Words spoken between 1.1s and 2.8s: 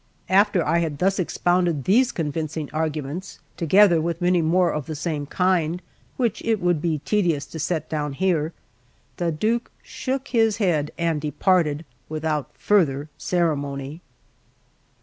expounded these convincing